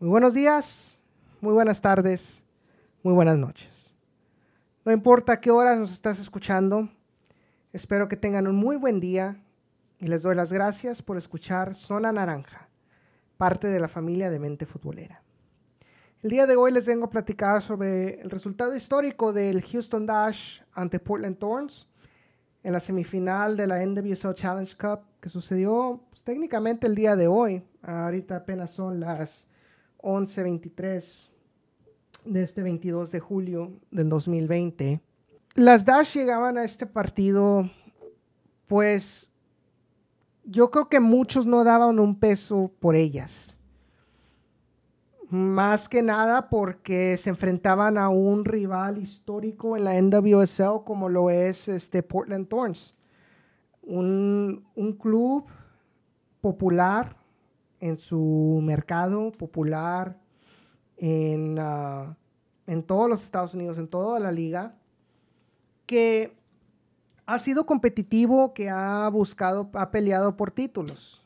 Muy 0.00 0.10
buenos 0.10 0.32
días, 0.32 1.00
muy 1.40 1.52
buenas 1.52 1.80
tardes, 1.80 2.44
muy 3.02 3.14
buenas 3.14 3.36
noches. 3.36 3.90
No 4.84 4.92
importa 4.92 5.40
qué 5.40 5.50
hora 5.50 5.74
nos 5.74 5.90
estás 5.90 6.20
escuchando, 6.20 6.88
espero 7.72 8.06
que 8.06 8.16
tengan 8.16 8.46
un 8.46 8.54
muy 8.54 8.76
buen 8.76 9.00
día 9.00 9.42
y 9.98 10.06
les 10.06 10.22
doy 10.22 10.36
las 10.36 10.52
gracias 10.52 11.02
por 11.02 11.16
escuchar 11.16 11.74
Zona 11.74 12.12
Naranja, 12.12 12.68
parte 13.36 13.66
de 13.66 13.80
la 13.80 13.88
familia 13.88 14.30
de 14.30 14.38
Mente 14.38 14.66
Futbolera. 14.66 15.20
El 16.22 16.30
día 16.30 16.46
de 16.46 16.54
hoy 16.54 16.70
les 16.70 16.86
vengo 16.86 17.06
a 17.06 17.10
platicar 17.10 17.60
sobre 17.60 18.20
el 18.20 18.30
resultado 18.30 18.76
histórico 18.76 19.32
del 19.32 19.62
Houston 19.62 20.06
Dash 20.06 20.60
ante 20.74 21.00
Portland 21.00 21.38
Thorns 21.38 21.88
en 22.62 22.72
la 22.72 22.78
semifinal 22.78 23.56
de 23.56 23.66
la 23.66 23.84
NWSL 23.84 24.34
Challenge 24.34 24.76
Cup 24.76 25.00
que 25.20 25.28
sucedió 25.28 26.04
pues, 26.08 26.22
técnicamente 26.22 26.86
el 26.86 26.94
día 26.94 27.16
de 27.16 27.26
hoy. 27.26 27.64
Ahorita 27.82 28.36
apenas 28.36 28.70
son 28.70 29.00
las 29.00 29.47
11:23 29.98 31.30
de 32.24 32.42
este 32.42 32.62
22 32.62 33.10
de 33.10 33.20
julio 33.20 33.72
del 33.90 34.08
2020. 34.08 35.00
Las 35.54 35.84
Dash 35.84 36.14
llegaban 36.14 36.56
a 36.56 36.64
este 36.64 36.86
partido, 36.86 37.68
pues 38.66 39.28
yo 40.44 40.70
creo 40.70 40.88
que 40.88 41.00
muchos 41.00 41.46
no 41.46 41.64
daban 41.64 41.98
un 41.98 42.18
peso 42.18 42.70
por 42.80 42.94
ellas. 42.94 43.58
Más 45.30 45.88
que 45.88 46.02
nada 46.02 46.48
porque 46.48 47.16
se 47.18 47.28
enfrentaban 47.30 47.98
a 47.98 48.08
un 48.08 48.46
rival 48.46 48.96
histórico 48.96 49.76
en 49.76 49.84
la 49.84 50.00
NWSL 50.00 50.84
como 50.84 51.10
lo 51.10 51.28
es 51.28 51.68
este 51.68 52.02
Portland 52.02 52.48
Thorns. 52.48 52.94
Un, 53.82 54.64
un 54.74 54.92
club 54.94 55.44
popular 56.40 57.17
en 57.80 57.96
su 57.96 58.60
mercado 58.62 59.32
popular, 59.32 60.18
en, 60.96 61.58
ah, 61.58 62.16
en 62.66 62.82
todos 62.82 63.08
los 63.08 63.22
Estados 63.22 63.54
Unidos, 63.54 63.78
en 63.78 63.88
toda 63.88 64.20
la 64.20 64.32
liga, 64.32 64.74
que 65.86 66.36
ha 67.26 67.38
sido 67.38 67.66
competitivo, 67.66 68.54
que 68.54 68.68
ha 68.68 69.08
buscado, 69.10 69.70
ha 69.74 69.90
peleado 69.90 70.36
por 70.36 70.50
títulos. 70.50 71.22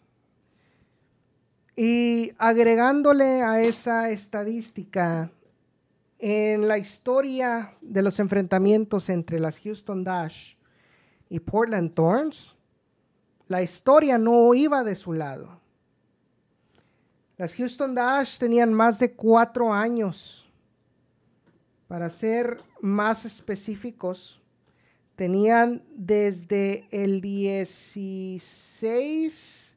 Y 1.77 2.33
agregándole 2.39 3.43
a 3.43 3.63
esa 3.63 4.11
estadística, 4.11 5.31
en 6.19 6.69
la 6.69 6.79
historia 6.79 7.77
de 7.81 8.03
los 8.03 8.21
enfrentamientos 8.21 9.09
entre 9.09 9.41
las 9.41 9.59
Houston 9.59 10.05
Dash 10.05 10.55
y 11.29 11.41
Portland 11.41 11.95
Thorns, 11.95 12.57
la 13.49 13.63
historia 13.63 14.19
no 14.19 14.55
iba 14.55 14.85
de 14.85 14.95
su 14.95 15.13
lado. 15.13 15.62
Las 17.43 17.57
Houston 17.57 17.93
Dash 17.93 18.39
tenían 18.39 18.73
más 18.73 19.01
de 19.01 19.15
cuatro 19.15 19.75
años. 19.75 20.49
Para 21.89 22.09
ser 22.09 22.63
más 22.81 23.25
específicos, 23.25 24.41
tenían 25.17 25.83
desde 25.93 26.87
el 26.93 27.21
16, 27.21 29.77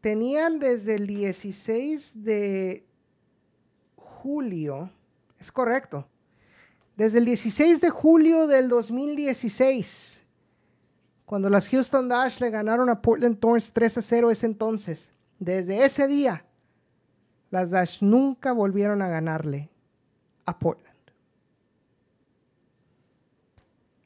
tenían 0.00 0.58
desde 0.58 0.94
el 0.94 1.06
16 1.06 2.24
de 2.24 2.86
julio, 3.96 4.90
es 5.38 5.52
correcto, 5.52 6.08
desde 6.96 7.18
el 7.18 7.26
16 7.26 7.82
de 7.82 7.90
julio 7.90 8.46
del 8.46 8.70
2016, 8.70 10.22
cuando 11.26 11.50
las 11.50 11.68
Houston 11.68 12.08
Dash 12.08 12.40
le 12.40 12.48
ganaron 12.48 12.88
a 12.88 13.02
Portland 13.02 13.38
Thorns 13.38 13.70
3 13.70 13.98
a 13.98 14.02
0 14.02 14.30
ese 14.30 14.46
entonces, 14.46 15.12
desde 15.38 15.84
ese 15.84 16.08
día 16.08 16.46
las 17.50 17.70
Dash 17.70 18.02
nunca 18.02 18.52
volvieron 18.52 19.02
a 19.02 19.08
ganarle 19.08 19.70
a 20.46 20.58
Portland. 20.58 20.90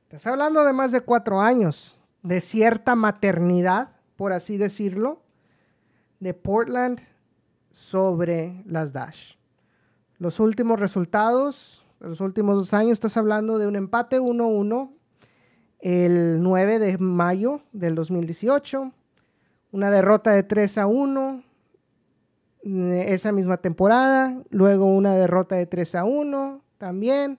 Estás 0.05 0.27
hablando 0.27 0.65
de 0.65 0.73
más 0.73 0.93
de 0.93 1.01
cuatro 1.01 1.41
años, 1.41 1.99
de 2.23 2.41
cierta 2.41 2.95
maternidad, 2.95 3.91
por 4.17 4.33
así 4.33 4.57
decirlo, 4.57 5.21
de 6.21 6.35
Portland 6.35 7.01
sobre 7.71 8.63
las 8.67 8.93
Dash. 8.93 9.35
Los 10.19 10.41
últimos 10.41 10.79
resultados, 10.79 11.85
los 11.99 12.21
últimos 12.21 12.57
dos 12.57 12.75
años, 12.75 12.93
estás 12.93 13.17
hablando 13.17 13.59
de 13.59 13.67
un 13.67 13.77
empate 13.77 14.21
1-1 14.21 14.91
el 15.81 16.43
9 16.43 16.79
de 16.79 16.99
mayo 16.99 17.61
del 17.73 17.95
2018, 17.95 18.93
una 19.73 19.91
derrota 19.91 20.31
de 20.31 20.45
3 20.45 20.79
a 20.79 20.87
1 20.87 21.43
esa 22.65 23.31
misma 23.31 23.59
temporada, 23.59 24.43
luego 24.51 24.87
una 24.87 25.15
derrota 25.15 25.55
de 25.57 25.67
3 25.67 25.97
a 25.97 26.05
1 26.05 26.63
también. 26.79 27.39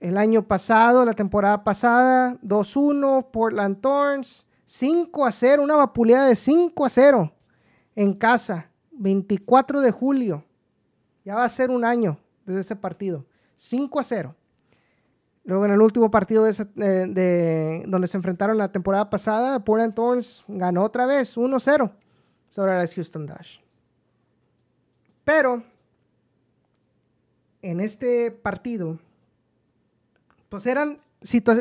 El 0.00 0.16
año 0.16 0.46
pasado, 0.46 1.04
la 1.04 1.12
temporada 1.12 1.62
pasada, 1.62 2.38
2-1, 2.42 3.30
Portland 3.30 3.80
Thorns, 3.80 4.46
5 4.64 5.26
a 5.26 5.30
0, 5.30 5.62
una 5.62 5.76
vapuleada 5.76 6.26
de 6.28 6.36
5 6.36 6.84
a 6.84 6.88
0 6.88 7.32
en 7.96 8.14
casa, 8.14 8.70
24 8.92 9.80
de 9.80 9.90
julio. 9.90 10.44
Ya 11.24 11.34
va 11.34 11.44
a 11.44 11.48
ser 11.48 11.70
un 11.70 11.84
año 11.84 12.18
desde 12.44 12.60
ese 12.60 12.76
partido, 12.76 13.26
5 13.56 14.00
a 14.00 14.04
0. 14.04 14.34
Luego 15.44 15.64
en 15.66 15.72
el 15.72 15.80
último 15.80 16.10
partido 16.10 16.44
de, 16.44 16.52
de, 16.74 17.84
donde 17.86 18.06
se 18.06 18.16
enfrentaron 18.16 18.58
la 18.58 18.72
temporada 18.72 19.10
pasada, 19.10 19.60
Portland 19.60 19.94
Thorns 19.94 20.44
ganó 20.48 20.82
otra 20.82 21.06
vez 21.06 21.36
1-0 21.36 21.92
sobre 22.48 22.74
las 22.74 22.94
Houston 22.94 23.26
Dash. 23.26 23.65
Pero 25.26 25.64
en 27.60 27.80
este 27.80 28.30
partido, 28.30 29.00
pues 30.48 30.64
eran 30.66 31.00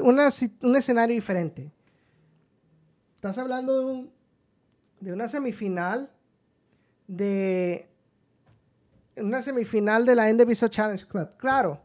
un 0.03 0.75
escenario 0.75 1.15
diferente. 1.15 1.71
Estás 3.15 3.39
hablando 3.39 4.05
de, 4.99 5.11
una 5.11 5.27
semifinal 5.27 6.11
de 7.07 7.89
una 9.17 9.41
semifinal 9.41 10.05
de 10.05 10.13
la 10.13 10.31
NWSL 10.31 10.69
Challenge 10.69 11.07
Club. 11.07 11.29
Claro, 11.37 11.81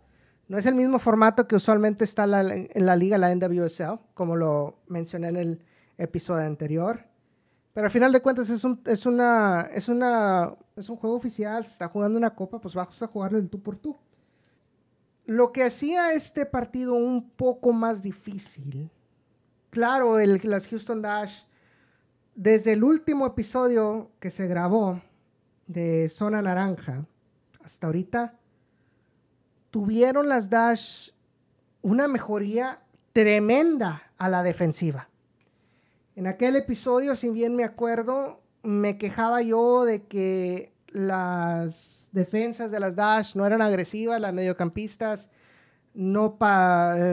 no 0.48 0.58
es 0.58 0.66
el 0.66 0.74
mismo 0.74 0.98
formato 0.98 1.48
que 1.48 1.56
usualmente 1.56 2.04
está 2.04 2.24
en 2.24 2.86
la 2.86 2.96
liga, 2.96 3.16
la 3.16 3.34
NWSL, 3.34 4.00
como 4.12 4.36
lo 4.36 4.82
mencioné 4.86 5.28
en 5.28 5.36
el 5.36 5.64
episodio 5.96 6.44
anterior. 6.44 7.06
Pero 7.72 7.86
al 7.86 7.90
final 7.90 8.12
de 8.12 8.20
cuentas 8.20 8.50
es 8.50 8.64
un, 8.64 8.82
es 8.84 9.06
una, 9.06 9.70
es 9.72 9.88
una, 9.88 10.54
es 10.80 10.88
un 10.88 10.96
juego 10.96 11.16
oficial, 11.16 11.64
se 11.64 11.72
está 11.72 11.88
jugando 11.88 12.18
una 12.18 12.34
copa, 12.34 12.60
pues 12.60 12.74
vas 12.74 13.02
a 13.02 13.06
jugarlo 13.06 13.38
el 13.38 13.48
tú 13.48 13.62
por 13.62 13.76
tú. 13.76 13.96
Lo 15.26 15.52
que 15.52 15.62
hacía 15.62 16.12
este 16.12 16.46
partido 16.46 16.94
un 16.94 17.30
poco 17.30 17.72
más 17.72 18.02
difícil, 18.02 18.90
claro, 19.70 20.18
el, 20.18 20.40
las 20.44 20.66
Houston 20.68 21.02
Dash, 21.02 21.44
desde 22.34 22.72
el 22.72 22.82
último 22.82 23.26
episodio 23.26 24.10
que 24.18 24.30
se 24.30 24.46
grabó 24.46 25.00
de 25.66 26.08
Zona 26.08 26.42
Naranja 26.42 27.06
hasta 27.62 27.86
ahorita, 27.86 28.38
tuvieron 29.70 30.28
las 30.28 30.50
Dash 30.50 31.10
una 31.82 32.08
mejoría 32.08 32.82
tremenda 33.12 34.02
a 34.18 34.28
la 34.28 34.42
defensiva. 34.42 35.08
En 36.16 36.26
aquel 36.26 36.56
episodio, 36.56 37.16
si 37.16 37.30
bien 37.30 37.56
me 37.56 37.64
acuerdo, 37.64 38.39
me 38.62 38.98
quejaba 38.98 39.42
yo 39.42 39.84
de 39.84 40.02
que 40.04 40.72
las 40.88 42.08
defensas 42.12 42.70
de 42.70 42.80
las 42.80 42.96
Dash 42.96 43.34
no 43.34 43.46
eran 43.46 43.62
agresivas, 43.62 44.20
las 44.20 44.32
mediocampistas 44.32 45.30
no, 45.94 46.38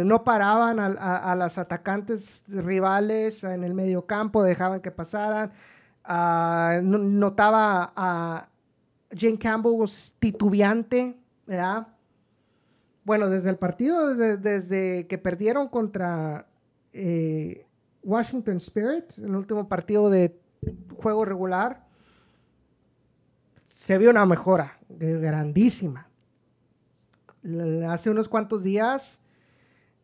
no 0.05 0.23
paraban 0.23 0.79
a, 0.79 1.35
las 1.35 1.57
atacantes 1.57 2.43
rivales 2.47 3.43
en 3.43 3.63
el 3.63 3.73
mediocampo, 3.73 4.43
dejaban 4.43 4.81
que 4.81 4.91
pasaran. 4.91 5.51
Ah, 6.03 6.79
notaba 6.83 7.91
a 7.95 8.49
Jane 9.11 9.37
Campbell 9.37 9.83
titubeante, 10.19 11.17
¿verdad? 11.45 11.87
Bueno, 13.03 13.29
desde 13.29 13.49
el 13.49 13.57
partido, 13.57 14.15
desde, 14.15 15.07
que 15.07 15.17
perdieron 15.17 15.69
contra 15.69 16.45
eh, 16.93 17.65
Washington 18.03 18.57
Spirit, 18.57 19.17
el 19.17 19.35
último 19.35 19.67
partido 19.67 20.09
de 20.09 20.39
juego 20.95 21.25
regular, 21.25 21.85
se 23.65 23.97
vio 23.97 24.09
una 24.09 24.25
mejora 24.25 24.79
grandísima. 24.89 26.09
Hace 27.87 28.09
unos 28.09 28.27
cuantos 28.27 28.63
días, 28.63 29.19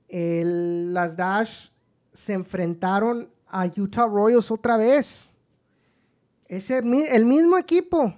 las 0.09 1.17
Dash 1.17 1.69
se 2.13 2.33
enfrentaron 2.33 3.29
a 3.47 3.65
Utah 3.65 4.07
Royals 4.07 4.51
otra 4.51 4.77
vez. 4.77 5.31
Ese, 6.47 6.77
el 6.77 7.25
mismo 7.25 7.57
equipo 7.57 8.13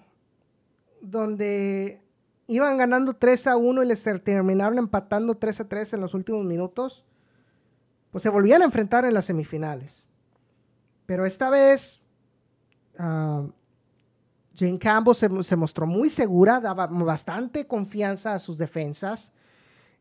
donde 1.01 2.01
iban 2.47 2.77
ganando 2.77 3.13
3 3.13 3.47
a 3.47 3.57
1 3.57 3.83
y 3.83 3.85
les 3.85 4.03
terminaron 4.23 4.77
empatando 4.77 5.35
3 5.35 5.61
a 5.61 5.69
3 5.69 5.93
en 5.93 6.01
los 6.01 6.13
últimos 6.13 6.43
minutos 6.45 7.05
pues 8.15 8.23
se 8.23 8.29
volvían 8.29 8.61
a 8.61 8.65
enfrentar 8.65 9.03
en 9.03 9.13
las 9.13 9.25
semifinales. 9.25 10.01
Pero 11.05 11.25
esta 11.25 11.49
vez, 11.49 12.01
uh, 12.99 13.51
Jane 14.55 14.79
Campbell 14.79 15.15
se, 15.15 15.55
mostró 15.55 15.85
muy 15.85 16.09
segura, 16.09 16.59
daba 16.59 16.87
bastante 16.87 17.67
confianza 17.67 18.33
a 18.33 18.39
sus 18.39 18.57
defensas. 18.57 19.31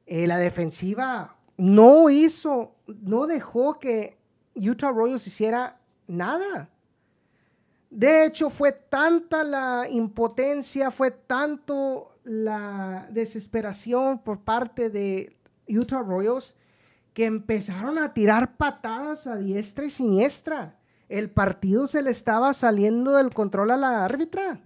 Eh, 0.06 0.26
la 0.26 0.38
defensiva 0.38 1.36
no 1.56 2.08
hizo, 2.08 2.74
no 2.86 3.26
dejó 3.26 3.78
que 3.78 4.18
Utah 4.54 4.92
Royals 4.92 5.26
hiciera 5.26 5.80
nada. 6.06 6.70
De 7.90 8.24
hecho, 8.24 8.50
fue 8.50 8.72
tanta 8.72 9.44
la 9.44 9.86
impotencia, 9.88 10.90
fue 10.90 11.10
tanto 11.10 12.16
la 12.24 13.06
desesperación 13.10 14.18
por 14.18 14.40
parte 14.40 14.90
de 14.90 15.36
Utah 15.68 16.02
Royals 16.02 16.54
que 17.12 17.24
empezaron 17.24 17.98
a 17.98 18.12
tirar 18.12 18.56
patadas 18.56 19.26
a 19.26 19.36
diestra 19.36 19.84
y 19.84 19.90
siniestra. 19.90 20.76
El 21.08 21.30
partido 21.30 21.86
se 21.86 22.02
le 22.02 22.10
estaba 22.10 22.52
saliendo 22.54 23.12
del 23.12 23.32
control 23.32 23.70
a 23.70 23.76
la 23.76 24.04
árbitra. 24.04 24.60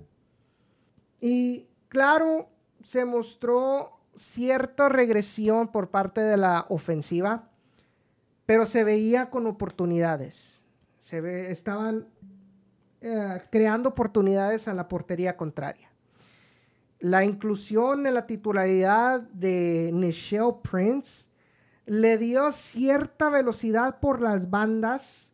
Y 1.20 1.66
claro, 1.88 2.48
se 2.82 3.04
mostró 3.04 4.00
cierta 4.14 4.88
regresión 4.88 5.68
por 5.68 5.90
parte 5.90 6.20
de 6.20 6.36
la 6.36 6.66
ofensiva, 6.68 7.50
pero 8.46 8.66
se 8.66 8.84
veía 8.84 9.30
con 9.30 9.46
oportunidades. 9.46 10.62
Se 10.98 11.50
estaban 11.50 12.08
eh, 13.00 13.42
creando 13.50 13.90
oportunidades 13.90 14.68
a 14.68 14.74
la 14.74 14.88
portería 14.88 15.36
contraria. 15.36 15.88
La 17.00 17.24
inclusión 17.24 18.06
en 18.06 18.14
la 18.14 18.26
titularidad 18.26 19.20
de 19.20 19.90
Nichelle 19.92 20.56
Prince 20.62 21.28
le 21.86 22.18
dio 22.18 22.50
cierta 22.50 23.30
velocidad 23.30 24.00
por 24.00 24.20
las 24.20 24.50
bandas 24.50 25.27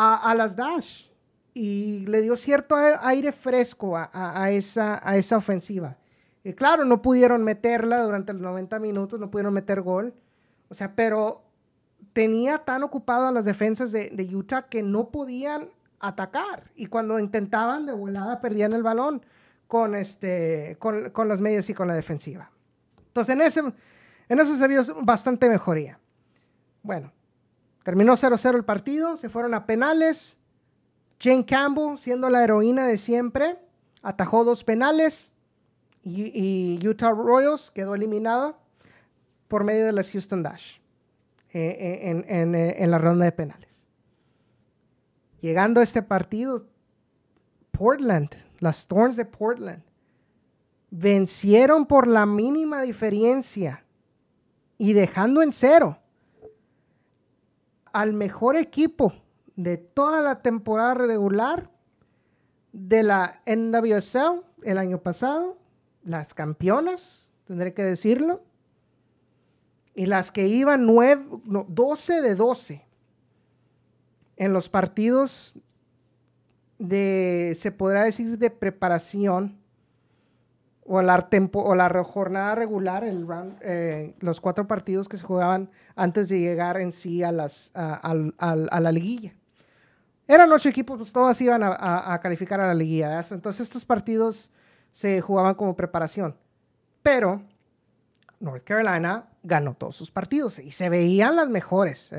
a, 0.00 0.34
las 0.34 0.54
Dash 0.54 1.08
y 1.54 2.06
le 2.06 2.22
dio 2.22 2.36
cierto 2.36 2.76
aire 2.76 3.32
fresco 3.32 3.96
a, 3.96 4.50
esa, 4.52 5.36
ofensiva. 5.36 5.96
Y 6.44 6.52
claro, 6.52 6.84
no 6.84 7.02
pudieron 7.02 7.42
meterla 7.42 8.02
durante 8.02 8.32
los 8.32 8.42
90 8.42 8.78
minutos, 8.78 9.18
no 9.18 9.30
pudieron 9.30 9.52
meter 9.52 9.82
gol. 9.82 10.14
O 10.68 10.74
sea, 10.74 10.94
pero 10.94 11.42
tenía 12.12 12.58
tan 12.58 12.84
ocupado 12.84 13.26
a 13.26 13.32
las 13.32 13.44
defensas 13.44 13.90
de, 13.90 14.10
de 14.10 14.36
Utah 14.36 14.68
que 14.68 14.82
no 14.82 15.10
podían 15.10 15.70
atacar. 15.98 16.70
Y 16.76 16.86
cuando 16.86 17.18
intentaban 17.18 17.84
de 17.86 17.92
volada, 17.92 18.40
perdían 18.40 18.72
el 18.72 18.84
balón 18.84 19.22
con, 19.66 19.94
este, 19.94 20.78
las 21.26 21.40
medias 21.40 21.68
y 21.70 21.74
con 21.74 21.88
la 21.88 21.94
defensiva. 21.94 22.50
Entonces, 23.08 23.34
en, 23.34 23.40
ese, 23.42 23.60
en 24.28 24.40
eso 24.40 24.56
se 24.56 24.68
vio 24.68 24.82
bastante 25.02 25.48
mejoría. 25.48 25.98
Bueno, 26.82 27.12
terminó 27.88 28.18
0-0 28.18 28.54
el 28.54 28.66
partido, 28.66 29.16
se 29.16 29.30
fueron 29.30 29.54
a 29.54 29.64
penales. 29.64 30.36
Jane 31.18 31.46
Campbell, 31.46 31.96
siendo 31.96 32.28
la 32.28 32.44
heroína 32.44 32.86
de 32.86 32.98
siempre, 32.98 33.58
atajó 34.02 34.44
dos 34.44 34.62
penales 34.62 35.32
y, 36.02 36.86
Utah 36.86 37.12
Royals 37.12 37.70
quedó 37.70 37.94
eliminada 37.94 38.58
por 39.48 39.64
medio 39.64 39.86
de 39.86 39.92
las 39.92 40.10
Houston 40.10 40.42
Dash 40.42 40.80
eh, 41.54 41.78
eh, 41.80 42.24
en, 42.28 42.54
eh, 42.54 42.76
en 42.76 42.90
la 42.90 42.98
ronda 42.98 43.24
de 43.24 43.32
penales. 43.32 43.82
Llegando 45.40 45.80
a 45.80 45.82
este 45.82 46.02
partido, 46.02 46.66
Portland, 47.70 48.28
las 48.58 48.80
Storms 48.80 49.16
de 49.16 49.24
Portland, 49.24 49.82
vencieron 50.90 51.86
por 51.86 52.06
la 52.06 52.26
mínima 52.26 52.82
diferencia 52.82 53.82
y 54.76 54.92
dejando 54.92 55.40
en 55.40 55.54
cero 55.54 55.98
al 57.92 58.12
mejor 58.12 58.56
equipo 58.56 59.12
de 59.56 59.76
toda 59.76 60.20
la 60.22 60.42
temporada 60.42 60.94
regular 60.94 61.70
de 62.72 63.02
la 63.02 63.42
NWSL 63.46 64.44
el 64.62 64.78
año 64.78 65.02
pasado, 65.02 65.58
las 66.02 66.34
campeonas, 66.34 67.34
tendré 67.46 67.74
que 67.74 67.82
decirlo, 67.82 68.42
y 69.94 70.06
las 70.06 70.30
que 70.30 70.46
iban 70.46 70.86
12 70.86 72.22
de 72.22 72.34
12 72.34 72.86
en 74.36 74.52
los 74.52 74.68
partidos 74.68 75.58
de, 76.78 77.52
se 77.56 77.72
podrá 77.72 78.04
decir, 78.04 78.38
de 78.38 78.50
preparación 78.50 79.57
o 80.88 81.02
la, 81.02 81.28
o 81.52 81.74
la 81.74 82.02
jornada 82.02 82.54
regular, 82.54 83.04
eh, 83.04 84.14
los 84.20 84.40
cuatro 84.40 84.66
partidos 84.66 85.08
que 85.08 85.18
se 85.18 85.24
jugaban 85.24 85.70
antes 85.94 86.30
de 86.30 86.40
llegar 86.40 86.80
en 86.80 86.92
sí 86.92 87.22
a, 87.22 87.30
las, 87.30 87.70
a, 87.74 88.80
la 88.80 88.92
liguilla. 88.92 89.34
Eran 90.26 90.50
ocho 90.50 90.70
equipos, 90.70 90.96
pues 90.96 91.12
todos 91.12 91.38
iban 91.42 91.62
a, 91.62 92.18
calificar 92.22 92.60
a 92.60 92.66
la 92.66 92.74
liguilla. 92.74 93.20
Entonces 93.30 93.60
estos 93.60 93.84
partidos 93.84 94.50
se 94.92 95.20
jugaban 95.20 95.54
como 95.54 95.76
preparación. 95.76 96.36
Pero 97.02 97.42
North 98.40 98.64
Carolina 98.64 99.28
ganó 99.42 99.74
todos 99.74 99.94
sus 99.94 100.10
partidos 100.10 100.58
y 100.58 100.72
se 100.72 100.88
veían 100.88 101.36
las 101.36 101.48
mejores. 101.48 102.12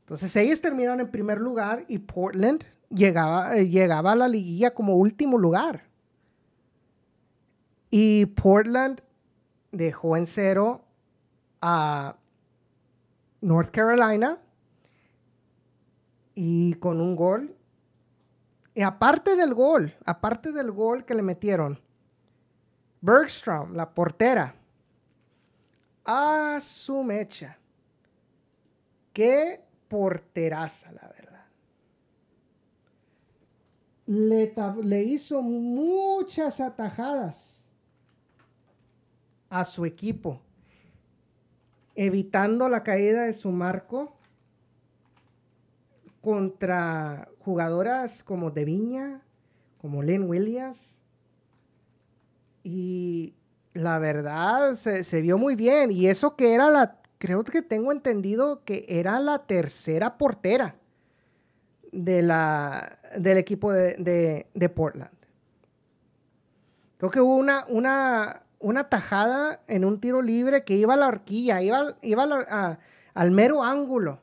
Entonces 0.00 0.34
ellos 0.36 0.62
terminaron 0.62 1.00
en 1.00 1.10
primer 1.10 1.38
lugar 1.38 1.84
y 1.88 1.98
Portland 1.98 2.64
llegaba, 2.88 3.56
eh, 3.56 3.68
llegaba 3.68 4.12
a 4.12 4.16
la 4.16 4.28
liguilla 4.28 4.72
como 4.72 4.96
último 4.96 5.36
lugar. 5.36 5.89
Y 7.90 8.26
Portland 8.26 9.02
dejó 9.72 10.16
en 10.16 10.26
cero 10.26 10.84
a 11.60 12.16
North 13.40 13.70
Carolina 13.70 14.38
y 16.34 16.74
con 16.74 17.00
un 17.00 17.16
gol. 17.16 17.56
Y 18.74 18.82
aparte 18.82 19.36
del 19.36 19.54
gol, 19.54 19.94
aparte 20.06 20.52
del 20.52 20.70
gol 20.70 21.04
que 21.04 21.14
le 21.14 21.22
metieron, 21.22 21.80
Bergstrom, 23.00 23.74
la 23.74 23.92
portera, 23.92 24.54
a 26.04 26.58
su 26.60 27.02
mecha. 27.02 27.58
Qué 29.12 29.60
porteraza, 29.88 30.92
la 30.92 31.08
verdad 31.08 31.20
le, 34.10 35.04
hizo 35.04 35.40
muchas 35.40 36.60
atajadas 36.60 37.59
a 39.50 39.64
su 39.64 39.84
equipo, 39.84 40.40
evitando 41.94 42.68
la 42.68 42.82
caída 42.82 43.24
de 43.24 43.32
su 43.32 43.50
marco 43.50 44.16
contra 46.20 47.28
jugadoras 47.40 48.22
como 48.22 48.50
De 48.50 48.64
Viña, 48.64 49.22
como 49.78 50.02
Lynn 50.02 50.28
Williams. 50.28 51.00
Y 52.62 53.34
la 53.74 53.98
verdad 53.98 54.74
se, 54.74 55.20
vio 55.20 55.38
muy 55.38 55.56
bien. 55.56 55.90
Y 55.90 56.06
eso 56.06 56.36
que 56.36 56.54
era 56.54 56.70
la, 56.70 57.00
creo 57.18 57.44
que 57.44 57.62
tengo 57.62 57.92
entendido 57.92 58.64
que 58.64 58.84
era 58.88 59.18
la 59.20 59.46
tercera 59.46 60.18
portera 60.18 60.76
de 61.92 62.22
la, 62.22 62.98
del 63.16 63.38
equipo 63.38 63.72
de, 63.72 64.46
Portland. 64.74 65.10
Creo 66.98 67.10
que 67.10 67.20
hubo 67.20 67.36
una, 67.36 67.64
una, 67.68 68.42
una, 68.60 68.88
tajada 68.88 69.60
en 69.66 69.84
un 69.84 70.00
tiro 70.00 70.22
libre 70.22 70.64
que 70.64 70.76
iba 70.76 70.94
a 70.94 70.96
la 70.96 71.08
horquilla, 71.08 71.62
iba, 71.62 71.96
iba 72.02 72.78
al 73.14 73.30
mero 73.32 73.64
ángulo 73.64 74.20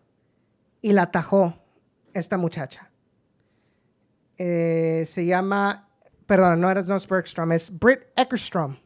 y 0.82 0.94
la 0.94 1.12
tajó 1.12 1.60
esta 2.14 2.38
muchacha. 2.38 2.90
Eh, 4.38 5.04
se 5.06 5.26
llama, 5.26 5.90
perdón, 6.26 6.62
no 6.62 6.70
era 6.72 6.82
Snow 6.82 7.00
Bergstrom, 7.10 7.52
es 7.52 7.78
Britt 7.78 8.04
Eckerstrom. 8.16 8.78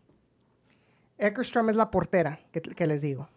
Eckerstrom 1.17 1.69
es 1.69 1.75
la 1.75 1.91
portera 1.91 2.39
que 2.51 2.87
les 2.87 3.01
digo. 3.01 3.29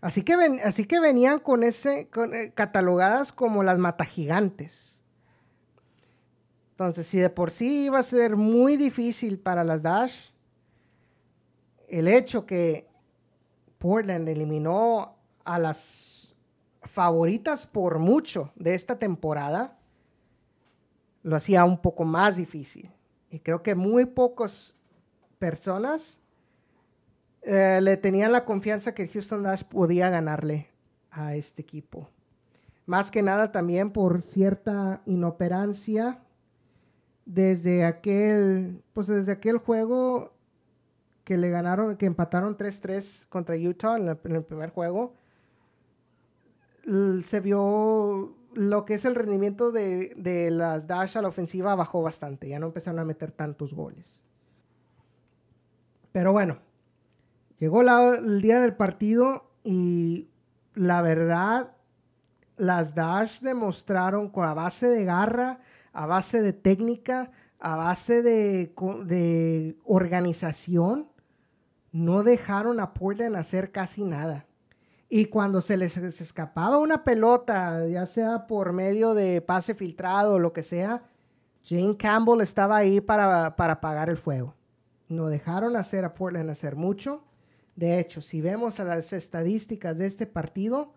Así 0.00 0.22
que, 0.22 0.34
así 0.62 0.84
que 0.84 1.00
venían 1.00 1.40
con 1.40 1.64
ese, 1.64 2.08
eh, 2.32 2.52
catalogadas 2.54 3.32
como 3.32 3.62
las 3.62 3.78
matagigantes. 3.78 5.00
Entonces, 6.76 7.06
si 7.06 7.18
de 7.18 7.30
por 7.30 7.50
sí 7.50 7.86
iba 7.86 7.98
a 7.98 8.02
ser 8.02 8.36
muy 8.36 8.76
difícil 8.76 9.38
para 9.38 9.64
las 9.64 9.82
Dash, 9.82 10.26
el 11.88 12.06
hecho 12.06 12.44
que 12.44 12.86
Portland 13.78 14.28
eliminó 14.28 15.16
a 15.42 15.58
las 15.58 16.36
favoritas 16.82 17.66
por 17.66 17.98
mucho 17.98 18.52
de 18.56 18.74
esta 18.74 18.98
temporada, 18.98 19.78
lo 21.22 21.36
hacía 21.36 21.64
un 21.64 21.80
poco 21.80 22.04
más 22.04 22.36
difícil. 22.36 22.92
Y 23.30 23.38
creo 23.38 23.62
que 23.62 23.74
muy 23.74 24.04
pocas 24.04 24.76
personas 25.38 26.20
eh, 27.40 27.80
le 27.80 27.96
tenían 27.96 28.32
la 28.32 28.44
confianza 28.44 28.92
que 28.92 29.08
Houston 29.08 29.44
Dash 29.44 29.62
podía 29.64 30.10
ganarle 30.10 30.68
a 31.10 31.36
este 31.36 31.62
equipo. 31.62 32.10
Más 32.84 33.10
que 33.10 33.22
nada 33.22 33.50
también 33.50 33.92
por 33.92 34.20
cierta 34.20 35.00
inoperancia 35.06 36.20
desde 37.26 37.84
aquel, 37.84 38.82
pues 38.94 39.08
desde 39.08 39.32
aquel 39.32 39.58
juego 39.58 40.32
que 41.24 41.36
le 41.36 41.50
ganaron, 41.50 41.96
que 41.96 42.06
empataron 42.06 42.56
3-3 42.56 43.26
contra 43.28 43.56
Utah 43.56 43.96
en, 43.96 44.08
el 44.08 44.44
primer 44.44 44.70
juego. 44.70 45.14
Se 47.24 47.40
vio 47.40 48.36
lo 48.54 48.84
que 48.84 48.94
es 48.94 49.04
el 49.04 49.16
rendimiento 49.16 49.72
de, 49.72 50.14
de 50.16 50.52
las 50.52 50.86
Dash 50.86 51.18
a 51.18 51.22
la 51.22 51.28
ofensiva 51.28 51.74
bajó 51.74 52.00
bastante. 52.00 52.48
Ya 52.48 52.60
no 52.60 52.66
empezaron 52.66 53.00
a 53.00 53.04
meter 53.04 53.32
tantos 53.32 53.74
goles. 53.74 54.22
Pero 56.12 56.32
bueno, 56.32 56.58
llegó 57.58 57.82
el 57.82 58.40
día 58.40 58.60
del 58.60 58.76
partido 58.76 59.50
y 59.64 60.30
la 60.74 61.02
verdad, 61.02 61.72
las 62.56 62.94
Dash 62.94 63.40
demostraron 63.40 64.30
con 64.30 64.46
a 64.46 64.54
base 64.54 64.88
de 64.88 65.04
garra, 65.04 65.58
a 65.96 66.04
base 66.04 66.42
de 66.42 66.52
técnica, 66.52 67.30
a 67.58 67.74
base 67.74 68.22
de, 68.22 68.74
de 69.06 69.78
organización, 69.84 71.08
no 71.90 72.22
dejaron 72.22 72.80
a 72.80 72.92
Portland 72.92 73.34
hacer 73.34 73.72
casi 73.72 74.04
nada. 74.04 74.46
Y 75.08 75.26
cuando 75.26 75.62
se 75.62 75.78
les 75.78 75.96
escapaba 75.96 76.76
una 76.76 77.02
pelota, 77.02 77.86
ya 77.86 78.04
sea 78.04 78.46
por 78.46 78.74
medio 78.74 79.14
de 79.14 79.40
pase 79.40 79.74
filtrado 79.74 80.34
o 80.34 80.38
lo 80.38 80.52
que 80.52 80.62
sea, 80.62 81.04
Jane 81.64 81.96
Campbell 81.96 82.42
estaba 82.42 82.76
ahí 82.76 83.00
para, 83.00 83.56
para 83.56 83.74
apagar 83.74 84.10
el 84.10 84.18
fuego. 84.18 84.54
No 85.08 85.28
dejaron 85.28 85.76
hacer 85.76 86.04
a 86.04 86.14
Portland 86.14 86.50
hacer 86.50 86.76
mucho. 86.76 87.24
De 87.74 87.98
hecho, 87.98 88.20
si 88.20 88.42
vemos 88.42 88.78
las 88.80 89.14
estadísticas 89.14 89.96
de 89.96 90.06
este 90.06 90.26
partido, 90.26 90.92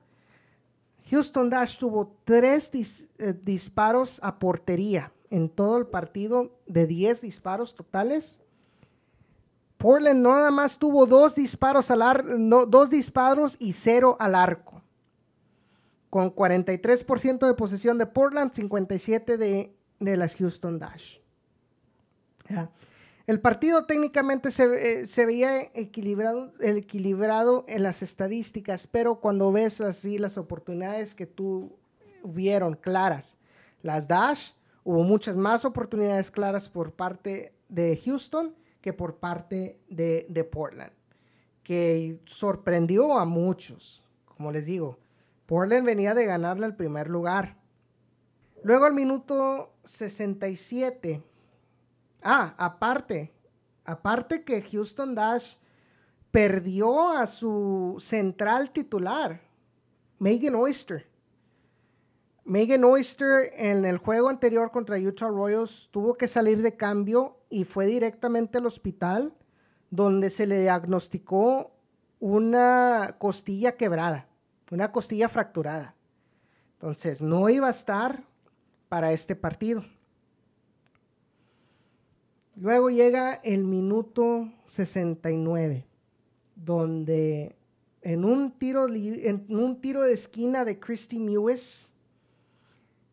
Houston 1.09 1.49
Dash 1.49 1.77
tuvo 1.77 2.15
tres 2.23 2.71
eh, 2.73 3.33
disparos 3.41 4.19
a 4.21 4.37
portería 4.37 5.11
en 5.29 5.49
todo 5.49 5.77
el 5.77 5.87
partido 5.87 6.51
de 6.67 6.85
10 6.85 7.21
disparos 7.21 7.75
totales. 7.75 8.39
Portland 9.77 10.21
nada 10.21 10.51
más 10.51 10.77
tuvo 10.77 11.05
dos 11.05 11.35
disparos, 11.35 11.87
dos 12.67 12.89
disparos 12.89 13.55
y 13.59 13.73
cero 13.73 14.17
al 14.19 14.35
arco. 14.35 14.83
Con 16.09 16.33
43% 16.33 17.47
de 17.47 17.53
posesión 17.53 17.97
de 17.97 18.05
Portland, 18.05 18.51
57% 18.51 19.37
de, 19.37 19.73
de 19.99 20.17
las 20.17 20.35
Houston 20.35 20.79
Dash. 20.79 21.19
El 23.29 23.39
partido 23.41 23.85
técnicamente 23.85 24.49
se, 24.49 24.63
eh, 25.03 25.25
veía 25.27 25.61
equilibrado, 25.75 26.51
equilibrado 26.61 27.63
en 27.67 27.83
las 27.83 28.01
estadísticas, 28.01 28.87
pero 28.87 29.19
cuando 29.19 29.51
ves 29.51 29.81
así 29.81 30.17
las 30.17 30.39
oportunidades 30.39 31.13
que 31.13 31.27
tuvieron 31.27 32.73
claras, 32.73 33.37
las 33.83 34.07
Dash, 34.07 34.53
hubo 34.83 35.03
muchas 35.03 35.37
más 35.37 35.63
oportunidades 35.63 36.31
claras 36.31 36.69
por 36.69 36.93
parte 36.93 37.53
de 37.67 38.01
Houston 38.03 38.55
que 38.81 38.93
por 38.93 39.17
parte 39.17 39.79
de, 39.89 40.49
Portland, 40.51 40.93
que 41.61 42.19
sorprendió 42.25 43.15
a 43.19 43.25
muchos. 43.25 44.01
Como 44.25 44.51
les 44.51 44.65
digo, 44.65 44.97
Portland 45.45 45.85
venía 45.85 46.15
de 46.15 46.25
ganarle 46.25 46.65
al 46.65 46.75
primer 46.75 47.07
lugar. 47.07 47.59
Luego 48.63 48.85
al 48.85 48.95
minuto 48.95 49.75
67. 49.83 51.21
Ah, 52.21 52.53
aparte, 52.57 53.33
aparte 53.85 54.43
que 54.43 54.61
Houston 54.61 55.15
Dash 55.15 55.55
perdió 56.31 57.09
a 57.09 57.27
su 57.27 57.95
central 57.99 58.71
titular, 58.71 59.41
Megan 60.19 60.55
Oyster. 60.55 61.07
Megan 62.43 62.83
Oyster 62.83 63.53
en 63.55 63.85
el 63.85 63.97
juego 63.97 64.27
anterior 64.27 64.71
contra 64.71 64.97
Utah 64.97 65.27
Royals 65.27 65.89
tuvo 65.91 66.15
que 66.15 66.27
salir 66.27 66.61
de 66.61 66.75
cambio 66.75 67.37
y 67.49 67.63
fue 67.63 67.85
directamente 67.85 68.57
al 68.57 68.65
hospital 68.65 69.35
donde 69.91 70.29
se 70.29 70.47
le 70.47 70.61
diagnosticó 70.61 71.71
una 72.19 73.15
costilla 73.19 73.77
quebrada, 73.77 74.27
una 74.71 74.91
costilla 74.91 75.29
fracturada. 75.29 75.95
Entonces, 76.73 77.21
no 77.21 77.49
iba 77.49 77.67
a 77.67 77.71
estar 77.71 78.23
para 78.87 79.11
este 79.11 79.35
partido. 79.35 79.83
Luego 82.61 82.89
llega 82.89 83.35
el 83.35 83.63
minuto 83.63 84.51
69, 84.65 85.87
donde 86.57 87.55
en 88.01 88.25
un 88.25 88.51
tiro, 88.51 88.87
en 88.89 89.45
un 89.47 89.79
tiro 89.79 90.01
de 90.01 90.11
esquina 90.11 90.65
de 90.65 90.77
Christy 90.77 91.19
Mewes, 91.19 91.93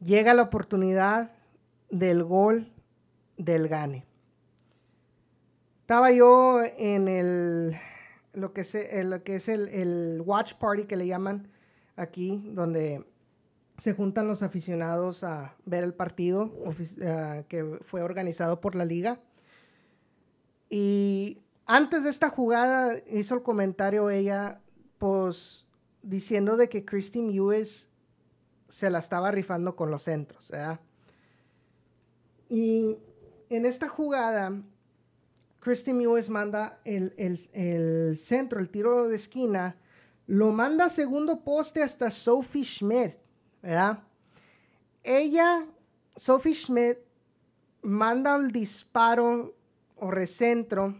llega 0.01 0.35
la 0.35 0.43
oportunidad 0.43 1.31
del 1.91 2.25
gol 2.25 2.73
del 3.37 3.69
Gane. 3.69 4.05
Estaba 5.83 6.11
yo 6.11 6.65
en 6.77 7.07
el, 7.07 7.77
lo 8.33 8.53
que, 8.53 8.65
lo 9.05 9.23
que 9.23 9.37
es 9.37 9.49
el, 9.49 10.25
watch 10.27 10.55
party 10.55 10.87
que 10.87 10.97
le 10.97 11.07
llaman 11.07 11.47
aquí, 11.95 12.43
donde 12.53 13.07
se 13.79 13.93
juntan 13.93 14.27
los 14.27 14.43
aficionados 14.43 15.23
a 15.23 15.55
ver 15.67 15.85
el 15.85 15.95
partido 15.95 16.51
eh, 17.01 17.45
que 17.49 17.79
fue 17.83 18.03
organizado 18.03 18.61
por 18.61 18.75
la 18.75 18.85
liga. 18.85 19.21
Y 20.69 21.43
antes 21.67 22.05
de 22.05 22.11
esta 22.11 22.31
jugada 22.31 22.97
hizo 23.11 23.35
el 23.35 23.43
comentario 23.43 24.11
ella, 24.11 24.61
pues 24.99 25.67
diciendo 26.03 26.57
de 26.57 26.69
que 26.69 26.85
Christy 26.85 27.21
Mewes 27.23 27.91
se 28.69 28.91
la 28.91 28.99
estaba 28.99 29.31
rifando 29.31 29.77
con 29.77 29.91
los 29.91 30.03
centros. 30.03 30.53
Y 32.49 32.97
en 33.51 33.67
esta 33.67 33.89
jugada, 33.89 34.53
Christy 35.61 35.93
Mewes 35.93 36.29
manda 36.29 36.81
el, 36.85 38.17
centro, 38.17 38.61
el 38.61 38.69
tiro 38.69 39.09
de 39.09 39.17
esquina, 39.17 39.77
lo 40.29 40.53
manda 40.53 40.85
a 40.85 40.91
segundo 40.91 41.43
poste 41.43 41.83
hasta 41.83 42.11
Sophie 42.11 42.65
Schmidt. 42.65 43.17
Ella, 45.03 45.67
Sophie 46.15 46.55
Schmidt, 46.55 46.99
manda 47.83 48.37
el 48.37 48.53
disparo 48.53 49.56
o 49.97 50.11
recentro 50.11 50.95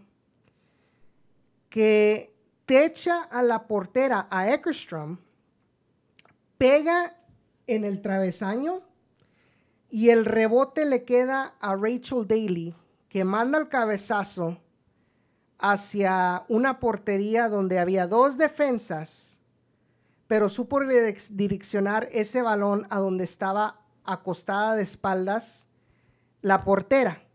que 1.69 2.35
techa 2.65 3.23
a 3.23 3.41
la 3.41 3.67
portera, 3.67 4.27
a 4.29 4.51
Eckerstrom, 4.51 5.19
pega 6.57 7.15
en 7.67 7.83
el 7.83 8.01
travesaño 8.01 8.81
y 9.89 10.09
el 10.09 10.25
rebote 10.25 10.85
le 10.85 11.03
queda 11.03 11.55
a 11.59 11.75
Rachel 11.75 12.27
Daly, 12.27 12.75
que 13.09 13.23
manda 13.23 13.57
el 13.57 13.69
cabezazo 13.69 14.57
hacia 15.59 16.45
una 16.49 16.79
portería 16.79 17.49
donde 17.49 17.79
había 17.79 18.07
dos 18.07 18.37
defensas, 18.37 19.39
pero 20.27 20.49
supo 20.49 20.81
direccionar 20.81 22.09
ese 22.11 22.41
balón 22.41 22.85
a 22.89 22.99
donde 22.99 23.23
estaba 23.23 23.81
acostada 24.03 24.75
de 24.75 24.83
espaldas 24.83 25.67
la 26.41 26.63
portera. 26.63 27.26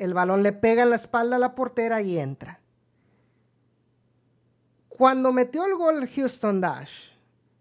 El 0.00 0.14
balón 0.14 0.42
le 0.42 0.54
pega 0.54 0.84
en 0.84 0.88
la 0.88 0.96
espalda 0.96 1.36
a 1.36 1.38
la 1.38 1.54
portera 1.54 2.00
y 2.00 2.18
entra. 2.18 2.58
Cuando 4.88 5.30
metió 5.30 5.66
el 5.66 5.74
gol 5.74 6.08
Houston 6.08 6.58
Dash, 6.58 7.10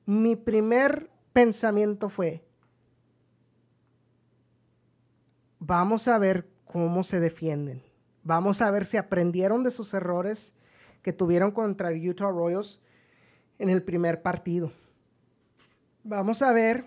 mi 0.05 0.38
primer 0.38 1.12
pensamiento 1.34 2.08
fue, 2.08 2.41
vamos 5.60 6.08
a 6.08 6.17
ver 6.17 6.48
cómo 6.63 7.03
se 7.03 7.19
defienden. 7.19 7.84
Vamos 8.24 8.62
a 8.62 8.72
ver 8.72 8.86
si 8.86 8.96
aprendieron 8.96 9.62
de 9.62 9.72
sus 9.72 9.93
errores 9.93 10.53
que 11.01 11.12
tuvieron 11.12 11.51
contra 11.51 11.91
Utah 11.91 12.29
Royals 12.29 12.79
en 13.58 13.67
el 13.67 13.84
primer 13.84 14.22
partido. 14.22 14.72
Vamos 16.05 16.41
a 16.41 16.53
ver 16.53 16.86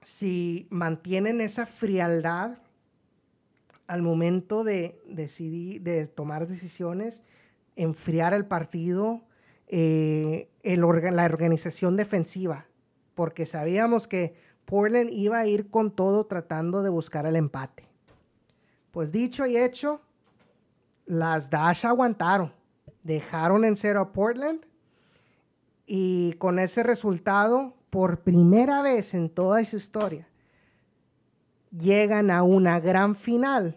si 0.00 0.66
mantienen 0.70 1.42
esa 1.42 1.66
frialdad 1.66 2.63
al 3.86 4.02
momento 4.02 4.64
de 4.64 5.00
decidir, 5.06 5.82
de 5.82 6.06
tomar 6.06 6.46
decisiones, 6.46 7.22
enfriar 7.76 8.34
el 8.34 8.46
partido, 8.46 9.22
eh, 9.68 10.48
la 10.62 11.24
organización 11.24 11.96
defensiva 11.96 12.66
porque 13.14 13.46
sabíamos 13.46 14.06
que 14.06 14.34
Portland 14.64 15.10
iba 15.10 15.38
a 15.38 15.46
ir 15.46 15.70
con 15.70 15.90
todo 15.90 16.26
tratando 16.26 16.82
de 16.82 16.90
buscar 16.90 17.26
el 17.26 17.36
empate. 17.36 17.88
Pues 18.90 19.12
dicho 19.12 19.46
y 19.46 19.56
hecho, 19.56 20.00
las 21.06 21.50
Dash 21.50 21.86
aguantaron, 21.86 22.52
dejaron 23.02 23.64
en 23.64 23.76
cero 23.76 24.00
a 24.00 24.12
Portland 24.12 24.60
y 25.86 26.34
con 26.34 26.58
ese 26.58 26.82
resultado, 26.82 27.74
por 27.90 28.22
primera 28.22 28.82
vez 28.82 29.14
en 29.14 29.28
toda 29.28 29.64
su 29.64 29.76
historia, 29.76 30.28
llegan 31.78 32.30
a 32.30 32.42
una 32.42 32.80
gran 32.80 33.16
final 33.16 33.76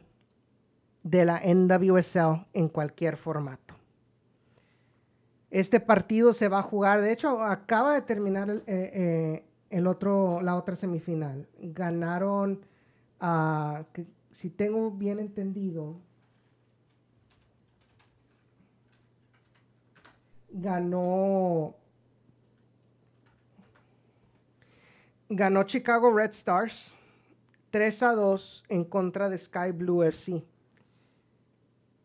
de 1.03 1.25
la 1.25 1.41
NWSL 1.43 2.45
en 2.53 2.69
cualquier 2.69 3.17
formato. 3.17 3.75
Este 5.49 5.79
partido 5.79 6.33
se 6.33 6.49
va 6.49 6.59
a 6.59 6.63
jugar, 6.63 7.01
de 7.01 7.13
hecho, 7.13 7.41
acaba 7.41 7.93
de 7.93 8.01
terminar 8.01 8.49
el, 8.49 8.63
eh, 8.67 9.43
eh, 9.69 9.81
otro, 9.87 10.41
la 10.41 10.57
otra 10.57 10.75
semifinal. 10.75 11.47
Ganaron, 11.57 12.59
uh, 13.21 13.83
si 14.31 14.49
tengo 14.49 14.91
bien 14.91 15.19
entendido, 15.19 15.95
ganó 20.49 21.75
ganó 25.29 25.63
Chicago 25.63 26.11
Red 26.11 26.31
Stars 26.31 26.96
3 27.69 28.03
a 28.03 28.13
2 28.13 28.65
en 28.69 28.83
contra 28.85 29.29
de 29.29 29.37
Sky 29.37 29.71
Blue 29.73 30.03
FC. 30.03 30.43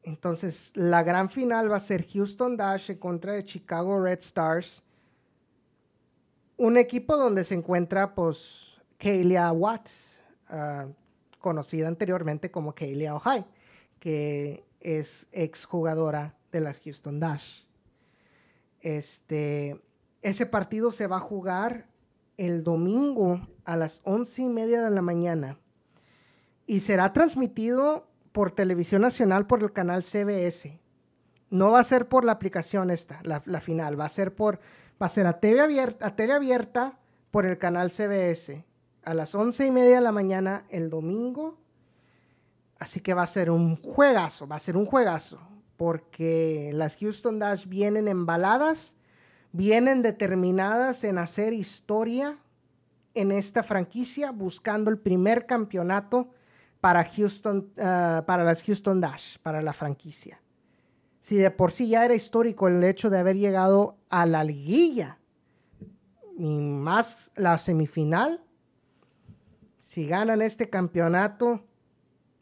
Entonces, 0.03 0.73
la 0.75 1.03
gran 1.03 1.31
final 1.31 1.71
va 1.71 1.77
a 1.77 1.81
ser 1.81 2.07
Houston 2.09 2.57
Dash 2.57 2.91
en 2.91 2.99
contra 2.99 3.35
de 3.35 3.45
Chicago 3.45 4.03
Red 4.03 4.19
Stars. 4.19 4.83
Un 6.57 6.77
equipo 6.77 7.17
donde 7.17 7.45
se 7.45 7.55
encuentra, 7.55 8.15
pues, 8.15 8.81
Kaylia 8.99 9.53
Watts, 9.53 10.21
ah, 10.49 10.87
conocida 11.39 11.89
anteriormente 11.89 12.51
como 12.51 12.75
Kaylia 12.75 13.15
O'Hai, 13.15 13.45
que 13.99 14.65
es 14.81 15.29
exjugadora 15.33 16.37
de 16.51 16.61
las 16.61 16.81
Houston 16.81 17.21
Dash. 17.21 17.65
Este, 18.81 19.81
ese 20.23 20.47
partido 20.47 20.91
se 20.91 21.07
va 21.07 21.17
a 21.17 21.21
jugar 21.21 21.87
el 22.37 22.65
domingo 22.65 23.41
a 23.65 23.77
las 23.77 24.01
once 24.05 24.43
y 24.43 24.49
media 24.49 24.83
de 24.83 24.91
la 24.91 25.03
mañana 25.03 25.59
y 26.67 26.81
será 26.81 27.13
transmitido 27.13 28.07
por 28.33 28.51
televisión 28.51 29.03
nacional 29.03 29.47
por 29.47 29.63
el 29.63 29.73
canal 29.73 30.03
CBS. 30.03 30.81
No 31.51 31.73
va 31.73 31.81
a 31.81 31.85
ser 31.85 32.09
por 32.09 32.25
la 32.25 32.33
aplicación 32.33 32.91
esta, 32.91 33.21
la, 33.25 33.61
final, 33.61 34.01
va 34.01 34.07
a 34.07 34.09
ser 34.09 34.35
por, 34.35 34.59
va 35.01 35.07
a 35.07 35.11
ser 35.11 35.27
a 35.27 35.39
TV 35.39 35.61
abierta, 35.61 36.07
a 36.07 36.17
tele 36.17 36.33
abierta 36.33 36.99
por 37.31 37.45
el 37.45 37.59
canal 37.59 37.91
CBS 37.91 38.65
a 39.05 39.15
las 39.15 39.35
once 39.35 39.67
y 39.67 39.71
media 39.71 39.97
de 39.97 40.01
la 40.01 40.13
mañana 40.13 40.65
el 40.71 40.91
domingo. 40.91 41.59
Así 42.79 43.01
que 43.01 43.15
va 43.15 43.23
a 43.23 43.27
ser 43.27 43.51
un 43.51 43.77
juegazo, 43.81 44.49
va 44.49 44.57
a 44.57 44.61
ser 44.61 44.77
un 44.77 44.87
juegazo, 44.87 45.41
porque 45.77 46.71
las 46.75 46.97
Houston 46.97 47.39
Dash 47.39 47.67
vienen 47.67 48.09
embaladas, 48.09 48.97
vienen 49.53 50.03
determinadas 50.03 51.05
en 51.05 51.19
hacer 51.19 51.53
historia 51.53 52.39
en 53.15 53.33
esta 53.33 53.63
franquicia, 53.63 54.31
buscando 54.31 54.91
el 54.91 54.99
primer 54.99 55.47
campeonato 55.47 56.31
para, 56.81 57.05
Houston, 57.05 57.73
ah, 57.79 58.25
para 58.27 58.45
las 58.45 58.63
Houston 58.63 59.01
Dash, 59.01 59.39
para 59.39 59.63
la 59.63 59.73
franquicia. 59.73 60.41
Si 61.21 61.37
de 61.37 61.51
por 61.51 61.71
sí 61.71 61.89
ya 61.89 62.05
era 62.05 62.15
histórico 62.15 62.67
el 62.67 62.83
hecho 62.83 63.09
de 63.09 63.19
haber 63.19 63.37
llegado 63.37 63.97
a 64.11 64.27
la 64.27 64.43
liguilla 64.43 65.19
y 66.37 66.59
más 66.59 67.31
la 67.37 67.59
semifinal, 67.59 68.43
si 69.79 70.07
ganan 70.07 70.43
este 70.43 70.69
campeonato, 70.69 71.65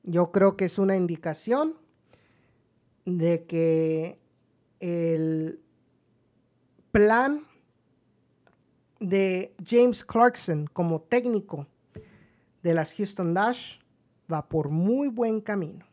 yo 0.02 0.32
creo 0.32 0.56
que 0.56 0.64
es 0.64 0.78
una 0.78 0.96
indicación 0.96 1.74
de 3.04 3.44
que 3.44 4.18
el 4.78 5.60
plan 6.92 7.46
de 9.00 9.54
James 9.64 10.04
Clarkson 10.04 10.66
como 10.72 11.00
técnico 11.00 11.66
de 12.62 12.74
las 12.74 12.94
Houston 12.94 13.34
Dash 13.34 13.78
va 14.30 14.48
por 14.48 14.68
muy 14.68 15.08
buen 15.08 15.40
camino. 15.40 15.86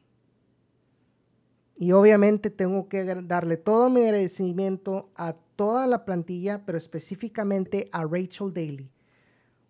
Y 1.76 1.92
obviamente 1.94 2.50
tengo 2.50 2.90
que 2.90 3.04
darle 3.06 3.56
todo 3.56 3.90
mi 3.90 4.02
agradecimiento 4.02 5.10
a 5.16 5.34
toda 5.56 5.88
la 5.88 6.06
plantilla, 6.06 6.66
pero 6.66 6.78
específicamente 6.78 7.90
a 7.92 8.04
Rachel 8.04 8.54
Daly, 8.54 8.92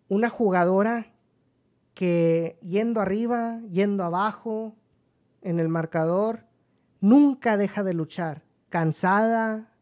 una 0.09 0.29
jugadora 0.29 1.13
que 1.93 2.57
yendo 2.61 3.01
arriba, 3.01 3.59
yendo 3.71 4.03
abajo 4.03 4.75
en 5.41 5.59
el 5.59 5.67
marcador, 5.67 6.45
nunca 7.01 7.57
deja 7.57 7.83
de 7.83 7.93
luchar, 7.93 8.43
cansada, 8.69 9.73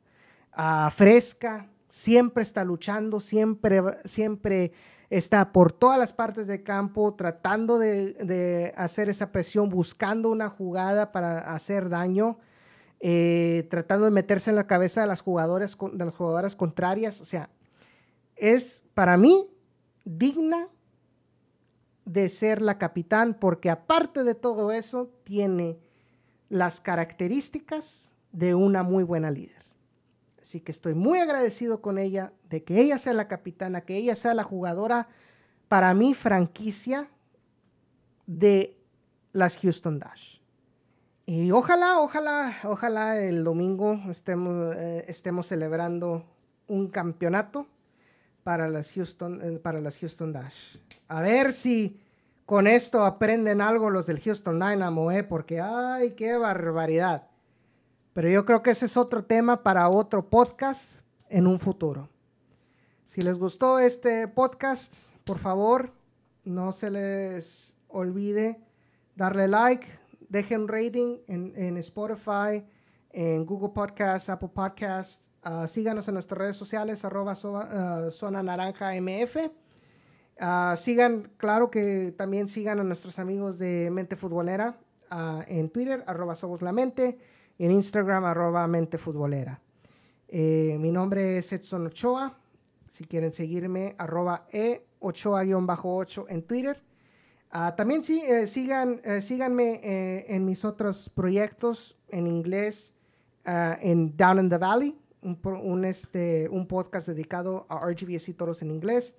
ah, 0.52 0.90
fresca, 0.96 1.70
siempre 1.96 2.44
está 2.44 2.66
luchando, 2.66 3.22
siempre, 3.22 3.82
siempre 4.04 4.74
está 5.10 5.54
por 5.54 5.72
todas 5.72 5.98
las 5.98 6.12
partes 6.12 6.46
del 6.48 6.62
campo 6.62 7.14
tratando 7.14 7.80
de, 7.80 8.74
hacer 8.76 9.08
esa 9.08 9.32
presión, 9.32 9.70
buscando 9.70 10.30
una 10.30 10.50
jugada 10.50 11.14
para 11.14 11.54
hacer 11.54 11.88
daño, 11.88 12.38
eh, 13.00 13.66
tratando 13.70 14.04
de 14.04 14.12
meterse 14.12 14.50
en 14.50 14.58
la 14.58 14.68
cabeza 14.68 15.00
de 15.00 15.08
las 15.08 15.22
jugadoras, 15.22 15.78
de 15.94 16.04
las 16.04 16.14
jugadoras 16.14 16.58
contrarias. 16.58 17.22
O 17.22 17.26
sea, 17.26 17.50
es 18.36 18.84
para 18.94 19.16
mí 19.16 19.48
digna 20.04 20.68
de 22.04 22.28
ser 22.28 22.62
la 22.62 22.78
capitán 22.78 23.38
porque 23.40 23.70
aparte 23.70 24.26
de 24.26 24.36
todo 24.36 24.74
eso 24.74 25.14
tiene 25.24 25.80
las 26.50 26.82
características 26.82 28.12
de 28.34 28.54
una 28.54 28.84
muy 28.84 29.06
buena 29.06 29.32
líder. 29.32 29.65
Así 30.46 30.62
que 30.62 30.72
estoy 30.72 30.94
muy 30.94 31.18
agradecido 31.18 31.82
con 31.82 31.98
ella 31.98 32.32
de 32.52 32.64
que 32.64 32.80
ella 32.80 33.00
sea 33.00 33.14
la 33.14 33.28
capitana, 33.28 33.82
que 33.82 33.96
ella 33.96 34.14
sea 34.14 34.36
la 34.36 34.44
jugadora 34.44 35.08
para 35.68 35.92
mi 35.96 36.14
franquicia 36.14 37.10
de 38.28 38.80
las 39.32 39.58
Houston 39.58 39.98
Dash. 39.98 40.38
Y 41.26 41.50
ojalá, 41.50 42.00
ojalá, 42.00 42.58
ojalá 42.64 43.20
el 43.20 43.44
domingo 43.44 44.00
estemos, 44.08 44.76
eh, 44.76 45.06
estemos 45.08 45.48
celebrando 45.48 46.24
un 46.68 46.90
campeonato 46.90 47.66
para 48.44 48.70
las, 48.70 48.94
Houston, 48.94 49.42
eh, 49.42 49.58
para 49.58 49.82
las 49.82 49.98
Houston 49.98 50.32
Dash. 50.32 50.78
A 51.08 51.22
ver 51.22 51.54
si 51.54 52.00
con 52.46 52.68
esto 52.68 53.04
aprenden 53.04 53.62
algo 53.62 53.90
los 53.90 54.06
del 54.06 54.20
Houston 54.20 54.60
Dynamo, 54.60 55.12
¿eh? 55.12 55.24
porque 55.24 55.60
ay, 55.60 56.12
qué 56.12 56.38
barbaridad. 56.38 57.30
Pero 58.16 58.30
yo 58.30 58.46
creo 58.46 58.64
que 58.64 58.72
ese 58.72 58.86
es 58.86 58.96
otro 58.96 59.26
tema 59.26 59.62
para 59.62 59.90
otro 59.90 60.30
podcast 60.30 61.02
en 61.28 61.48
un 61.48 61.60
futuro. 61.60 62.08
Si 63.04 63.22
les 63.22 63.38
gustó 63.38 63.78
este 63.78 64.30
podcast, 64.30 65.10
por 65.26 65.38
favor, 65.38 65.92
no 66.46 66.72
se 66.72 66.92
les 66.92 67.76
olvide 67.90 68.64
darle 69.18 69.50
like, 69.50 69.86
dejen 70.30 70.70
rating 70.70 71.18
en, 71.28 71.76
Spotify, 71.76 72.66
en 73.10 73.46
Google 73.46 73.74
Podcasts, 73.76 74.30
Apple 74.30 74.52
Podcasts. 74.54 75.30
Ah, 75.44 75.68
síganos 75.68 76.08
en 76.08 76.14
nuestras 76.14 76.40
redes 76.40 76.56
sociales, 76.56 77.04
arroba 77.04 77.34
ah, 77.44 78.08
zona 78.12 78.42
naranja 78.42 78.94
MF. 78.94 79.52
Ah, 80.40 80.76
sigan, 80.78 81.34
claro 81.36 81.70
que 81.70 82.14
también 82.14 82.48
sigan 82.48 82.80
a 82.80 82.86
nuestros 82.86 83.20
amigos 83.20 83.60
de 83.60 83.90
Mente 83.92 84.16
Futbolera 84.16 84.80
en 85.48 85.70
Twitter, 85.70 86.06
arroba 86.08 86.34
somos 86.34 86.62
la 86.62 86.72
mente 86.72 87.20
en 87.58 87.72
Instagram 87.72 88.26
arroba 88.26 88.68
mente 88.68 88.98
futbolera. 88.98 89.62
Eh, 90.28 90.78
mi 90.80 90.92
nombre 90.92 91.38
es 91.38 91.52
Edson 91.54 91.88
Ochoa. 91.88 92.38
Si 92.90 93.06
quieren 93.06 93.32
seguirme, 93.32 93.96
arroba 93.98 94.48
e 94.52 94.86
ochoa-8 95.00 96.26
en 96.30 96.44
Twitter. 96.44 96.82
Ah, 97.52 97.76
también 97.76 98.04
sí, 98.04 98.22
eh, 98.28 98.48
sigan, 98.48 99.02
eh, 99.04 99.22
síganme 99.22 99.82
en 100.28 100.46
mis 100.46 100.66
otros 100.66 101.10
proyectos 101.10 101.98
en 102.10 102.28
inglés 102.28 102.94
ah, 103.46 103.78
en 103.82 104.16
Down 104.18 104.40
in 104.40 104.50
the 104.50 104.58
Valley, 104.58 104.98
un, 105.22 105.86
este, 105.86 106.50
podcast 106.68 107.08
dedicado 107.08 107.66
a 107.70 107.80
RGBS 107.80 108.30
y 108.30 108.36
en 108.62 108.72
inglés. 108.72 109.16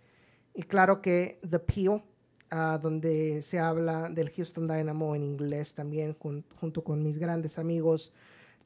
Y 0.55 0.63
claro 0.63 1.03
que 1.03 1.39
The 1.49 1.59
Peel, 1.59 2.03
donde 2.51 3.43
se 3.43 3.59
habla 3.59 4.09
del 4.09 4.31
Houston 4.31 4.69
Dynamo 4.69 5.15
en 5.15 5.23
inglés 5.23 5.75
también, 5.75 6.17
junto 6.19 6.85
con 6.85 7.03
mis 7.03 7.19
grandes 7.19 7.59
amigos 7.59 8.13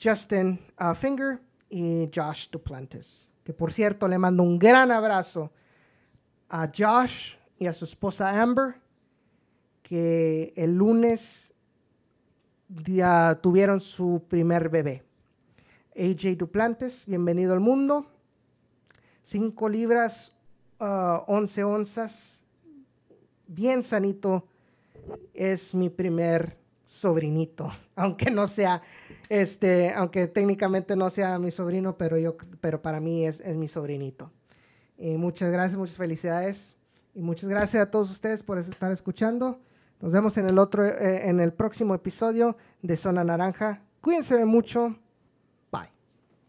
Justin 0.02 0.58
uh, 0.80 0.94
Finger 0.94 1.40
y 1.68 2.08
Josh 2.14 2.48
Duplantis. 2.50 3.30
Que 3.44 3.52
por 3.52 3.72
cierto 3.72 4.08
le 4.08 4.18
mando 4.18 4.42
un 4.42 4.58
gran 4.58 4.90
abrazo 4.90 5.50
a 6.48 6.70
Josh 6.76 7.36
y 7.58 7.66
a 7.66 7.72
su 7.72 7.84
esposa 7.84 8.40
Amber, 8.40 8.74
que 9.82 10.52
el 10.56 10.76
lunes 10.76 11.54
ya 12.68 13.38
tuvieron 13.42 13.80
su 13.80 14.24
primer 14.28 14.68
bebé. 14.68 15.02
AJ 15.96 16.36
Duplantes, 16.38 17.04
bienvenido 17.06 17.52
al 17.52 17.60
mundo. 17.60 18.06
5 19.22 19.68
libras, 19.68 20.32
11 20.78 21.64
uh, 21.64 21.68
onzas, 21.68 22.39
bien 23.50 23.82
sanito. 23.82 24.46
Es 25.34 25.74
mi 25.74 25.90
primer 25.90 26.56
sobrinito, 26.84 27.70
aunque 27.96 28.30
no 28.30 28.46
sea, 28.46 28.82
este, 29.28 29.92
aunque 29.92 30.26
técnicamente 30.26 30.96
no 30.96 31.10
sea 31.10 31.38
mi 31.38 31.50
sobrino, 31.50 31.96
pero 31.96 32.18
yo, 32.18 32.36
pero 32.60 32.82
para 32.82 33.00
mí 33.00 33.26
es, 33.26 33.40
es 33.40 33.56
mi 33.56 33.68
sobrinito. 33.68 34.30
Muchas 34.98 35.50
gracias, 35.50 35.78
muchas 35.78 35.96
felicidades 35.96 36.74
y 37.14 37.22
muchas 37.22 37.48
gracias 37.48 37.82
a 37.82 37.90
todos 37.90 38.10
ustedes 38.10 38.42
por 38.42 38.58
estar 38.58 38.92
escuchando. 38.92 39.58
Nos 40.00 40.12
vemos 40.12 40.36
en 40.36 40.48
el 40.48 40.58
otro, 40.58 40.84
eh, 40.84 41.28
en 41.28 41.40
el 41.40 41.52
próximo 41.52 41.94
episodio 41.94 42.56
de 42.82 42.96
Zona 42.96 43.24
Naranja. 43.24 43.82
Cuídense 44.00 44.44
mucho 44.44 44.96